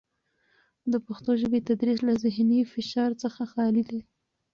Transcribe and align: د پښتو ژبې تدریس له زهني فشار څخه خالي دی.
د 0.91 0.93
پښتو 1.05 1.31
ژبې 1.41 1.59
تدریس 1.67 1.99
له 2.07 2.13
زهني 2.23 2.59
فشار 2.73 3.11
څخه 3.23 3.41
خالي 3.51 3.83
دی. 3.89 3.99